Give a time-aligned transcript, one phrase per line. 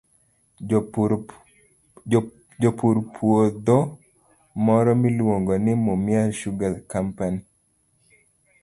[2.61, 3.77] Japur puodho
[4.65, 7.37] moro miluongo ni Mumias Sugar Company,